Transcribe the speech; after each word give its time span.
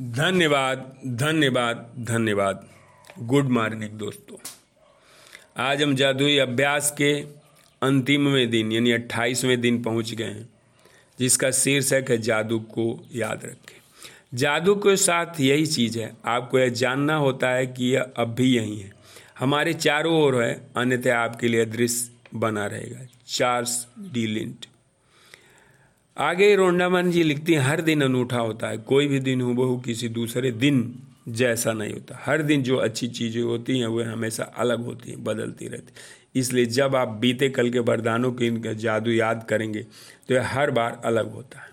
धन्यवाद 0.00 0.98
धन्यवाद 1.06 1.94
धन्यवाद। 1.98 2.68
गुड 3.18 3.44
मॉर्निंग 3.44 3.90
दोस्तों। 3.90 4.36
आज 5.56 5.82
हम 5.82 5.94
जादुई 5.94 6.38
अभ्यास 6.38 6.94
के 6.98 7.20
अंतिमवें 7.82 8.50
दिन, 8.50 8.72
यानी 8.72 8.92
अट्ठाईसवें 8.92 9.60
दिन 9.60 9.82
पहुँच 9.82 10.14
गए 10.14 10.24
हैं, 10.24 10.48
जिसका 11.18 11.50
शीर्षक 11.50 12.04
है 12.10 12.18
जादू 12.18 12.58
को 12.58 13.06
याद 13.14 13.40
रखें। 13.44 13.80
जादू 14.34 14.74
के 14.74 14.96
साथ 14.96 15.40
यही 15.40 15.66
चीज़ 15.66 15.98
है, 15.98 16.16
आपको 16.24 16.58
यह 16.58 16.68
जानना 16.68 17.16
होता 17.16 17.50
है 17.50 17.66
कि 17.66 17.86
यह 17.86 18.06
अब 18.16 18.34
भी 18.34 18.56
यही 18.56 18.78
है। 18.78 18.92
हमारे 19.38 19.72
चारों 19.72 20.22
ओर 20.22 20.42
है, 20.42 20.70
अन्यथा 20.76 21.18
आपके 21.18 21.48
लिए 21.48 21.64
दृश्य 21.64 22.10
बना 22.34 22.66
रहेगा। 22.66 23.06
चार्ल्स 23.26 23.86
डी 23.98 24.26
लिंट 24.26 24.66
आगे 26.18 26.54
रोंडामन 26.56 27.10
जी 27.10 27.22
लिखती 27.22 27.54
हैं, 27.54 27.60
हर 27.60 27.80
दिन 27.80 28.00
अनूठा 28.02 28.38
होता 28.38 28.68
है। 28.68 28.78
कोई 28.78 29.06
भी 29.08 29.18
दिन 29.20 29.40
हो 29.40 29.76
किसी 29.78 30.08
दूसरे 30.08 30.50
दिन 30.52 30.94
जैसा 31.30 31.72
नहीं 31.72 31.92
होता। 31.92 32.18
हर 32.22 32.42
दिन 32.42 32.62
जो 32.62 32.76
अच्छी 32.76 33.08
चीज़ें 33.08 33.42
होती 33.42 33.78
हैं 33.78 33.86
वह 33.86 34.10
हमेशा 34.12 34.44
अलग 34.58 34.84
होती 34.84 35.10
हैं, 35.10 35.22
बदलती 35.24 35.68
रहती 35.68 36.40
इसलिए 36.40 36.66
जब 36.68 36.96
आप 36.96 37.08
बीते 37.20 37.48
कल 37.48 37.70
के 37.70 37.78
वरदानों 37.80 38.32
के 38.32 38.46
इनका 38.46 38.72
जादू 38.74 39.10
याद 39.10 39.46
करेंगे 39.48 39.82
तो 40.28 40.34
यह 40.34 40.48
हर 40.48 40.70
बार 40.70 41.00
अलग 41.04 41.32
होता 41.32 41.60
है। 41.60 41.68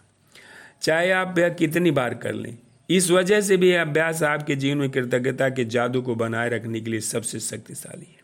चाहे 0.81 1.11
आप 1.13 1.39
यह 1.39 1.49
कितनी 1.55 1.91
बार 1.91 2.13
कर 2.15 2.33
लें, 2.33 2.57
इस 2.89 3.09
वजह 3.11 3.41
से 3.41 3.57
भी 3.57 3.69
यह 3.69 3.81
अभ्यास 3.81 4.23
आपके 4.25 4.55
जीवन 4.55 4.77
में 4.77 4.89
कृतज्ञता 4.89 5.49
के 5.49 5.65
जादू 5.67 6.01
को 6.01 6.15
बनाए 6.15 6.49
रखने 6.49 6.81
के 6.81 6.91
लिए 6.91 6.99
सबसे 7.01 7.39
शक्तिशाली 7.39 8.05
है। 8.05 8.23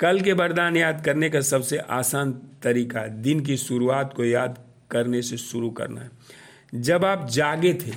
कल 0.00 0.20
के 0.20 0.32
वरदान 0.34 0.76
याद 0.76 1.04
करने 1.04 1.30
का 1.30 1.40
सबसे 1.42 1.78
आसान 1.78 2.32
तरीका 2.62 3.06
दिन 3.20 3.40
की 3.40 3.56
शुरुआत 3.56 4.14
को 4.16 4.24
याद 4.24 4.64
करने 4.90 5.22
से 5.22 5.36
शुरू 5.36 5.70
करना 5.70 6.00
है। 6.00 6.10
जब 6.74 7.04
आप 7.04 7.28
जागे 7.28 7.72
थे, 7.74 7.92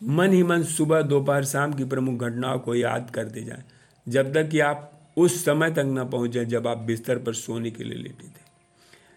मन 0.00 0.32
ही 0.32 0.42
मन 0.42 0.62
सुबह 0.62 1.02
दोपहर 1.02 1.44
शाम 1.44 1.72
की 1.72 1.84
प्रमुख 1.84 2.20
घटनाओं 2.20 2.58
को 2.58 2.74
याद 2.74 3.10
करते 3.10 3.42
जाएँ, 3.42 3.64
जब 4.06 4.32
तक 4.34 4.48
कि 4.48 4.60
आप 4.60 4.92
उस 5.16 5.44
समय 5.44 5.70
तक 5.70 5.84
न 5.86 6.08
पहुँचे 6.08 6.44
जब 6.44 6.66
आप 6.66 6.78
बिस्तर 6.78 7.18
पर 7.18 7.34
सोने 7.34 7.70
के 7.70 7.84
लिए 7.84 7.98
लेटे 7.98 8.26
थे। 8.26 8.46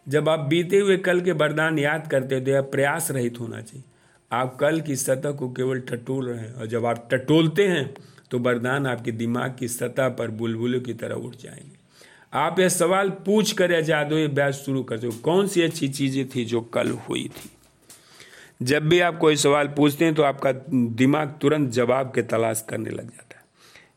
जब 0.08 0.30
आप 0.30 0.40
बीते 0.40 0.80
हुए 0.80 0.98
कल 0.98 1.22
के 1.22 1.32
वरदान 1.32 1.80
याद 1.80 2.08
करते 2.08 2.42
थे 2.42 2.52
या 2.52 2.62
प्रयास 2.62 3.12
रहित 3.12 3.40
होना 3.40 3.62
चाहिए। 3.62 3.84
आप 4.32 4.56
कल 4.56 4.82
की 4.82 4.96
सतह 4.96 5.32
को 5.32 5.50
केवल 5.50 5.80
टटोल 5.80 6.30
रहे 6.30 6.40
हैं 6.40 6.54
और 6.54 6.66
जब 6.66 6.86
आप 6.86 7.08
टटोलते 7.12 7.68
हैं 7.68 7.94
तो 8.32 8.40
वरदान 8.40 8.88
आपके 8.88 9.12
दिमाग 9.12 9.56
की 9.60 9.68
सतह 9.68 10.10
पर 10.10 10.32
बुलबुलों 10.32 10.82
की 10.82 10.94
तरह 10.94 11.16
उठ 11.16 11.36
जाएँगे। 11.36 11.80
आप 12.34 12.60
यह 12.60 12.70
सवाल 12.70 13.10
पूछ 13.26 13.52
कर 13.52 13.72
या 13.72 13.80
जादू 13.82 14.24
अभ्यास 14.26 14.56
शुरू 14.56 14.84
कर 14.84 14.98
दो। 14.98 15.10
कौन 15.24 15.48
सी 15.48 15.62
अच्छी 15.62 15.88
चीज़ें 15.88 16.28
थी 16.30 16.46
जो 16.46 16.62
कल 16.74 16.90
हुई 17.00 17.24
थी? 17.28 17.50
जब 18.62 18.88
भी 18.90 19.00
आप 19.00 19.18
कोई 19.18 19.36
सवाल 19.36 19.68
पूछते 19.68 20.06
हैं 20.06 20.14
तो 20.16 20.24
आपका 20.24 20.52
दिमाग 20.72 21.34
तुरंत 21.42 21.70
जवाब 21.72 22.12
के 22.16 22.22
तलाश 22.22 22.64
करने 22.70 22.90
लग 22.90 23.04
जाता 23.04 23.36
है 23.36 23.44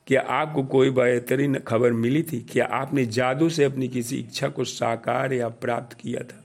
क्या 0.07 0.21
आपको 0.31 0.63
कोई 0.65 0.91
बेहतरीन 0.91 1.59
खबर 1.59 1.93
मिली 1.93 2.23
थी? 2.23 2.41
क्या 2.53 2.65
आपने 2.73 3.05
जादू 3.07 3.49
से 3.49 3.65
अपनी 3.65 3.89
किसी 3.89 4.17
इच्छा 4.17 4.49
को 4.49 4.65
साकार 4.65 5.33
या 5.33 5.49
प्राप्त 5.49 5.97
किया 6.01 6.23
था? 6.23 6.41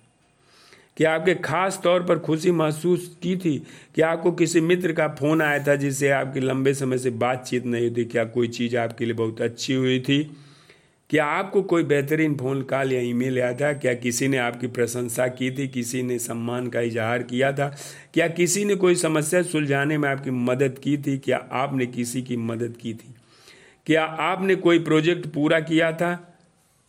क्या 0.98 1.14
आपके 1.16 1.36
खास 1.36 1.80
तौर 1.84 2.04
पर 2.04 2.20
खुशी 2.20 2.52
महसूस 2.52 3.08
की 3.24 3.36
थी? 3.38 3.58
क्या 3.96 4.10
आपको 4.10 4.32
किसी 4.32 4.62
मित्र 4.62 4.94
का 4.94 5.08
फ़ोन 5.10 5.42
आया 5.42 5.64
था 5.64 5.76
जिससे 5.76 6.10
आपकी 6.10 6.40
लंबे 6.40 6.74
समय 6.74 6.98
से 6.98 7.10
बातचीत 7.10 7.66
नहीं 7.66 7.90
हुई 7.90 7.96
थी? 7.98 8.06
क्या 8.06 8.24
कोई 8.26 8.48
चीज़ 8.48 8.78
आपके 8.78 9.06
लिए 9.06 9.14
बहुत 9.14 9.42
अच्छी 9.42 9.74
हुई 9.74 10.00
थी? 10.00 10.20
क्या 11.10 11.26
आपको 11.26 11.62
कोई 11.62 11.84
बेहतरीन 11.84 12.38
फ़ोन 12.38 12.62
कॉल 12.62 12.94
या 12.94 13.02
ईमेल 13.02 13.40
आया 13.40 13.54
था 13.54 13.74
क्या 13.74 13.94
किसी 13.94 14.28
ने 14.28 14.38
आपकी 14.38 14.68
प्रशंसा 14.68 15.28
की 15.28 15.52
थी? 15.52 15.68
किसी 15.68 16.04
ने 16.04 16.20
सम्मान 16.20 16.68
का 16.68 16.82
इजहार 16.82 17.24
किया 17.24 17.52
था? 17.52 17.78
क्या 18.14 18.28
किसी 18.28 18.66
ने 18.66 18.76
कोई 18.76 18.96
समस्या 18.96 19.42
सुलझाने 19.42 19.98
में 19.98 20.10
आपकी 20.10 20.32
मदद 20.32 20.80
की 20.84 20.98
थी? 20.98 21.18
क्या 21.18 21.38
आपने 21.38 21.86
किसी 21.86 22.22
की 22.22 22.38
मदद 22.38 22.78
की 22.82 22.94
थी? 22.94 23.16
क्या 23.86 24.06
आपने 24.06 24.56
कोई 24.56 24.80
प्रोजेक्ट 24.80 25.28
पूरा 25.28 25.60
किया 25.60 25.92
था? 25.92 26.38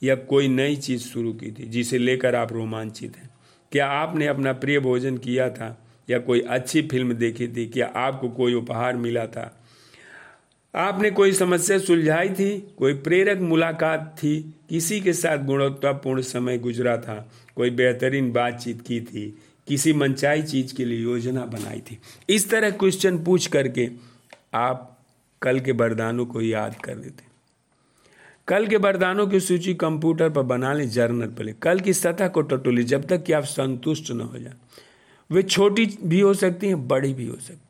या 0.03 0.15
कोई 0.15 0.49
नई 0.49 0.77
चीज़ 0.77 1.03
शुरू 1.03 1.33
की 1.33 1.51
थी, 1.51 1.67
जिसे 1.67 1.99
लेकर 1.99 2.35
आप 2.35 2.53
रोमांचित 2.53 3.17
हैं? 3.17 3.31
क्या 3.73 3.87
आपने 3.87 4.27
अपना 4.27 4.53
प्रिय 4.53 4.81
भोजन 4.81 5.17
किया 5.19 5.51
था? 5.51 5.87
या 6.11 6.19
कोई 6.19 6.41
अच्छी 6.41 6.83
फ़िल्म 6.83 7.13
देखी 7.13 7.49
थी? 7.49 7.67
क्या 7.67 7.87
आपको 7.87 8.29
कोई 8.29 8.55
उपहार 8.55 8.97
मिला 8.97 9.27
था? 9.27 9.60
आपने 10.75 11.11
कोई 11.11 11.33
समस्या 11.33 11.79
सुलझाई 11.79 12.29
थी? 12.29 12.75
कोई 12.79 12.95
प्रेरक 12.95 13.41
मुलाकात 13.41 14.17
थी? 14.19 14.55
किसी 14.69 15.01
के 15.01 15.13
साथ 15.13 15.39
गुणवत्तापूर्ण 15.39 16.23
समय 16.23 16.59
गुजरा 16.59 16.97
था? 16.97 17.33
कोई 17.57 17.71
बेहतरीन 17.71 18.33
बातचीत 18.33 18.83
की 18.87 19.01
थी? 19.01 19.43
किसी 19.69 19.93
मनचाई 19.93 20.43
चीज़ 20.43 20.75
के 20.75 20.85
लिए 20.85 20.99
योजना 20.99 21.45
बनाई 21.45 21.81
थी? 21.81 21.99
इस 22.29 22.51
तरह 22.51 22.71
क्वेश्चन 22.71 23.25
पूछ 23.25 23.47
करके 23.47 23.91
आप 24.55 24.99
कल 25.43 25.61
के 25.61 25.73
वरदानों 25.73 26.27
को 26.27 26.41
याद 26.41 26.77
कर 26.85 26.95
देते। 26.95 27.23
कल 28.49 28.67
के 28.67 28.77
वरदानों 28.77 29.27
की 29.27 29.41
सूची 29.41 29.75
कंप्यूटर 29.75 30.31
पर 30.31 30.43
बना 30.43 30.73
लें, 30.73 30.91
जर्नल 30.91 31.27
पर 31.27 31.53
कल 31.53 31.81
की 31.81 31.93
सतह 31.93 32.29
को 32.29 32.41
टटोली, 32.41 32.85
जब 32.85 33.07
तक 33.07 33.25
कि 33.25 33.33
आप 33.33 33.45
संतुष्ट 33.45 34.11
न 34.11 34.21
हो 34.21 34.39
जाए। 34.39 34.55
वे 35.31 35.43
छोटी 35.43 35.99
भी 36.05 36.21
हो 36.21 36.35
सकती 36.35 36.67
हैं, 36.67 36.89
बड़ी 36.89 37.15
भी 37.15 37.27
हो 37.27 37.37
सकती 37.37 37.70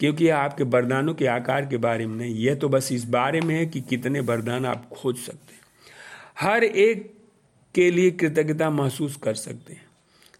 क्योंकि 0.00 0.28
आपके 0.28 0.64
वरदानों 0.64 1.14
के 1.14 1.26
आकार 1.26 1.66
के 1.66 1.76
बारे 1.76 2.06
में 2.06 2.16
नहीं, 2.16 2.34
यह 2.34 2.54
तो 2.54 2.68
बस 2.68 2.92
इस 2.92 3.04
बारे 3.04 3.40
में 3.40 3.54
है 3.54 3.66
कि 3.66 3.80
कितने 3.80 4.20
वरदान 4.20 4.66
आप 4.66 4.88
खोज 4.92 5.16
सकते 5.16 5.54
हैं। 5.54 5.60
हर 6.40 6.64
एक 6.64 7.12
के 7.74 7.90
लिए 7.90 8.10
कृतज्ञता 8.10 8.70
महसूस 8.70 9.16
कर 9.16 9.34
सकते 9.34 9.72
हैं। 9.72 9.86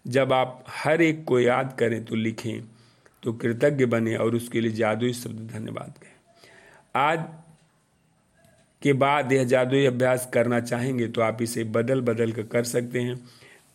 जब 0.07 0.33
आप 0.33 0.63
हर 0.69 1.01
एक 1.01 1.23
को 1.25 1.39
याद 1.39 1.75
करें 1.79 2.03
तो 2.05 2.15
लिखें 2.15 2.63
तो 3.23 3.33
कृतज्ञ 3.33 3.85
बने 3.85 4.15
और 4.15 4.35
उसके 4.35 4.61
लिए 4.61 4.71
जादुई 4.71 5.13
शब्द 5.13 5.49
धन्यवाद 5.53 5.93
कहें। 6.01 6.13
आज 6.95 7.25
के 8.81 8.93
बाद 8.93 9.31
यह 9.31 9.43
जादुई 9.43 9.85
अभ्यास 9.85 10.29
करना 10.33 10.59
चाहेंगे 10.59 11.07
तो 11.07 11.21
आप 11.21 11.41
इसे 11.41 11.63
बदल 11.63 12.01
बदल 12.01 12.31
कर 12.31 12.43
कर 12.43 12.63
सकते 12.63 13.01
हैं। 13.01 13.15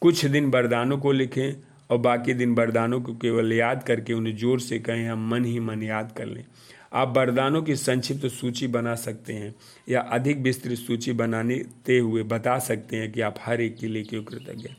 कुछ 0.02 0.24
दिन 0.26 0.50
वरदानों 0.50 0.98
को 0.98 1.12
लिखें 1.12 1.52
और 1.90 1.98
बाकी 1.98 2.34
दिन 2.34 2.54
वरदानों 2.54 3.00
को 3.00 3.14
केवल 3.14 3.52
याद 3.52 3.82
करके 3.82 4.12
उन्हें 4.12 4.36
ज़ोर 4.36 4.60
से 4.60 4.78
कहें, 4.78 5.08
हम 5.08 5.28
मन 5.30 5.44
ही 5.44 5.58
मन 5.60 5.82
याद 5.82 6.12
कर 6.16 6.26
लें। 6.26 6.44
आप 6.92 7.16
वरदानों 7.16 7.62
की 7.62 7.74
संक्षिप्त 7.76 8.26
सूची 8.28 8.66
बना 8.66 8.94
सकते 8.96 9.32
हैं 9.32 9.54
या 9.88 10.00
अधिक 10.10 10.38
विस्तृत 10.38 10.78
सूची 10.78 11.12
बनाते 11.12 11.98
हुए 11.98 12.22
बता 12.24 12.58
सकते 12.58 12.96
हैं 12.96 13.10
कि 13.12 13.20
आप 13.20 13.34
हर 13.40 13.60
एक 13.60 13.76
के 13.78 13.88
लिए 13.88 14.02
क्यों 14.02 14.22
कृतज्ञ 14.22 14.68
हैं। 14.68 14.76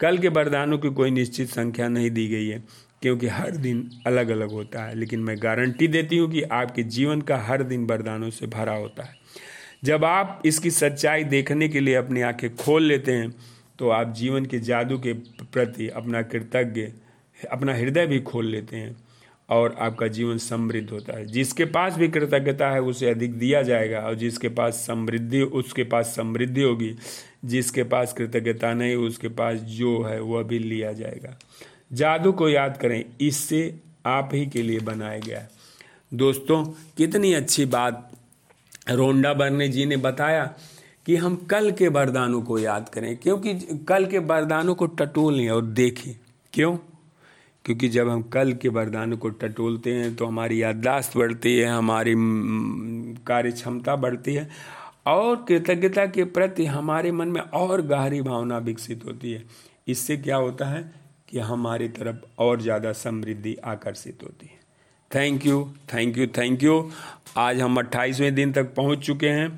कल 0.00 0.18
के 0.18 0.28
वरदानों 0.30 0.78
की 0.78 0.90
कोई 0.90 1.10
निश्चित 1.10 1.48
संख्या 1.48 1.88
नहीं 1.88 2.10
दी 2.10 2.26
गई 2.28 2.48
है, 2.48 2.62
क्योंकि 3.02 3.26
हर 3.28 3.56
दिन 3.56 3.88
अलग 4.06 4.28
अलग 4.28 4.50
होता 4.50 4.84
है। 4.84 4.94
लेकिन 4.94 5.20
मैं 5.20 5.36
गारंटी 5.38 5.88
देती 5.88 6.16
हूँ 6.16 6.30
कि 6.32 6.42
आपके 6.42 6.82
जीवन 6.82 7.20
का 7.20 7.36
हर 7.38 7.62
दिन 7.62 7.86
वरदानों 7.86 8.30
से 8.30 8.46
भरा 8.48 8.74
होता 8.74 9.04
है। 9.04 9.16
जब 9.84 10.04
आप 10.04 10.42
इसकी 10.46 10.70
सच्चाई 10.72 11.24
देखने 11.26 11.68
के 11.68 11.80
लिए 11.80 11.94
अपनी 11.94 12.20
आँखें 12.22 12.54
खोल 12.56 12.82
लेते 12.82 13.12
हैं 13.12 13.34
तो 13.78 13.88
आप 13.88 14.12
जीवन 14.14 14.44
के 14.46 14.58
जादू 14.60 14.98
के 14.98 15.12
प्रति 15.54 15.88
अपना 15.88 16.22
कृतज्ञ, 16.22 16.82
अपना 17.50 17.74
हृदय 17.74 18.06
भी 18.06 18.20
खोल 18.20 18.46
लेते 18.46 18.76
हैं 18.76 18.96
और 19.48 19.76
आपका 19.78 20.06
जीवन 20.06 20.38
समृद्ध 20.38 20.90
होता 20.90 21.12
है। 21.12 21.26
जिसके 21.26 21.64
पास 21.64 21.96
भी 21.96 22.08
कृतज्ञता 22.08 22.70
है, 22.70 22.80
उसे 22.80 23.10
अधिक 23.10 23.34
दिया 23.34 23.62
जाएगा 23.62 24.00
और 24.00 24.14
जिसके 24.14 24.48
पास 24.48 24.74
समृद्धि, 24.74 25.40
उसके 25.40 25.84
पास 25.84 26.06
समृद्धि 26.06 26.62
होगी। 26.62 26.94
जिसके 27.44 27.82
पास 27.82 28.12
कृतज्ञता 28.12 28.74
नहीं, 28.74 28.94
उसके 28.94 29.28
पास 29.28 29.58
जो 29.58 30.02
है, 30.02 30.20
वह 30.20 30.42
भी 30.42 30.58
लिया 30.58 30.92
जाएगा। 30.92 31.38
जादू 31.92 32.32
को 32.32 32.48
याद 32.48 32.76
करें, 32.76 33.04
इससे 33.20 33.80
आप 34.06 34.30
ही 34.34 34.46
के 34.46 34.62
लिए 34.62 34.80
बनाया 34.80 35.18
गया 35.18 35.40
है। 35.40 35.50
दोस्तों, 36.14 36.64
कितनी 36.96 37.32
अच्छी 37.32 37.64
बात 37.64 38.12
रोंडा 38.90 39.34
बर्ने 39.34 39.68
जी 39.68 39.86
ने 39.86 39.96
बताया 39.96 40.54
कि 41.06 41.16
हम 41.16 41.36
कल 41.50 41.70
के 41.72 41.88
वरदानों 41.88 42.40
को 42.42 42.58
याद 42.58 42.88
करें, 42.88 43.16
क्योंकि 43.16 43.54
कल 43.88 44.06
के 44.06 44.18
वरदानों 44.20 44.74
को 44.74 44.86
टटोलें 44.88 45.48
और 45.50 45.62
देखें। 45.64 46.14
क्यों? 46.52 46.76
क्योंकि 47.64 47.88
जब 47.88 48.08
हम 48.08 48.22
कल 48.28 48.52
के 48.52 48.68
वरदानों 48.68 49.16
को 49.16 49.28
टटोलते 49.30 49.92
हैं 49.92 50.14
तो 50.16 50.26
हमारी 50.26 50.62
याददाश्त 50.62 51.16
बढ़ती 51.16 51.56
है, 51.56 51.66
हमारी 51.66 52.14
कार्य 53.26 53.52
क्षमता 53.52 53.96
बढ़ती 53.96 54.34
है, 54.34 54.48
और 55.06 55.44
कृतज्ञता 55.48 56.06
के 56.06 56.24
प्रति 56.26 56.66
हमारे 56.66 57.12
मन 57.12 57.28
में 57.28 57.40
और 57.40 57.82
गहरी 57.82 58.20
भावना 58.22 58.58
विकसित 58.60 59.04
होती 59.06 59.32
है। 59.32 59.42
इससे 59.88 60.16
क्या 60.16 60.36
होता 60.36 60.66
है 60.66 60.82
कि 61.28 61.38
हमारी 61.40 61.88
तरफ़ 61.90 62.16
और 62.38 62.60
ज़्यादा 62.62 62.92
समृद्धि 62.94 63.54
आकर्षित 63.66 64.22
होती 64.22 64.46
है। 64.46 64.62
Thank 65.10 65.46
you 65.46 65.62
thank 65.94 66.18
you 66.18 66.26
thank 66.38 66.62
you 66.62 66.90
आज 67.36 67.60
हम 67.60 67.78
अट्ठाईसवें 67.78 68.34
दिन 68.34 68.52
तक 68.52 68.74
पहुँच 68.74 68.98
चुके 68.98 69.28
हैं। 69.28 69.48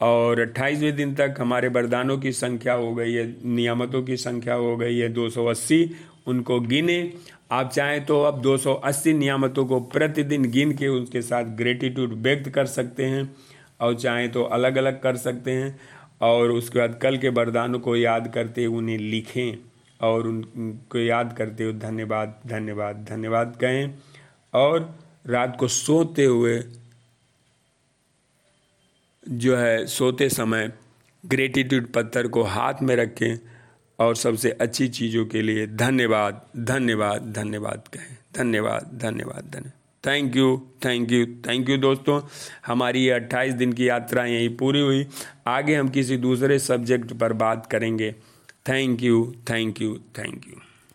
और 0.00 0.40
अट्ठाईसवें 0.40 0.96
दिन 0.96 1.14
तक 1.14 1.34
हमारे 1.38 1.68
वरदानों 1.68 2.18
की 2.18 2.32
संख्या 2.32 2.74
हो 2.74 2.94
गई 2.94 3.12
है, 3.12 3.26
नियामतों 3.44 4.02
की 4.02 4.16
संख्या 4.16 4.54
हो 4.54 4.76
गई 4.76 4.98
है 4.98 5.12
280 5.14 5.84
उनको 6.26 6.60
गिने। 6.60 7.12
आप 7.52 7.70
चाहें 7.70 8.04
तो 8.04 8.22
अब 8.22 8.40
280 8.42 9.12
नियामतों 9.14 9.64
को 9.66 9.80
प्रतिदिन 9.80 10.50
गिन 10.50 10.72
के 10.72 10.88
उनके 10.88 11.22
साथ 11.22 11.44
ग्रेटिट्यूड 11.56 12.12
व्यक्त 12.22 12.48
कर 12.48 12.66
सकते 12.66 13.04
हैं 13.04 13.30
और 13.80 13.94
चाहें 13.94 14.30
तो 14.32 14.42
अलग 14.42 14.76
अलग 14.76 15.00
कर 15.02 15.16
सकते 15.16 15.50
हैं 15.50 15.78
और 16.20 16.50
उसके 16.50 16.78
बाद 16.78 16.98
कल 17.02 17.16
के 17.16 17.28
वरदानों 17.28 17.78
को 17.78 17.96
याद 17.96 18.30
करते 18.34 18.64
हुए 18.64 18.78
उन्हें 18.78 18.98
लिखें 18.98 19.56
और 20.00 20.26
उनको 20.28 20.98
याद 20.98 21.34
करते 21.38 21.64
हुए 21.64 21.72
धन्यवाद 21.72 22.34
धन्यवाद 22.46 23.04
धन्यवाद 23.08 23.56
कहें। 23.60 23.94
और 24.54 24.94
रात 25.26 25.56
को 25.60 25.68
सोते 25.68 26.24
हुए 26.24 26.58
जो 29.28 29.56
है 29.56 29.86
सोते 29.86 30.28
समय 30.28 30.72
ग्रेटिट्यूड 31.26 31.92
पत्थर 31.92 32.26
को 32.26 32.42
हाथ 32.42 32.74
में 32.82 32.96
रखें 32.96 33.38
और 33.98 34.16
सबसे 34.16 34.50
अच्छी 34.50 34.88
चीज़ों 34.88 35.26
के 35.26 35.42
लिए 35.42 35.66
धन्यवाद 35.66 36.42
धन्यवाद 36.56 37.32
धन्यवाद 37.32 37.88
कहें। 37.88 38.16
धन्यवाद 38.36 38.90
धन्यवाद 38.94 39.44
धन्यवाद 39.44 39.72
thank 40.06 40.36
you 40.36 40.66
thank 40.84 41.12
you 41.12 41.26
thank 41.26 41.68
you 41.68 41.76
दोस्तों। 41.76 42.20
हमारी 42.66 43.04
ये 43.04 43.10
अट्ठाईस 43.10 43.54
दिन 43.54 43.72
की 43.72 43.88
यात्रा 43.88 44.24
यहीं 44.24 44.56
पूरी 44.56 44.80
हुई। 44.80 45.06
आगे 45.46 45.74
हम 45.74 45.88
किसी 45.88 46.16
दूसरे 46.16 46.58
सब्जेक्ट 46.58 47.12
पर 47.12 47.32
बात 47.32 47.66
करेंगे। 47.66 48.12
Thank 48.68 49.02
you 49.02 49.34
thank 49.50 49.80
you 49.82 49.98
thank 50.18 50.48
you 50.48 50.60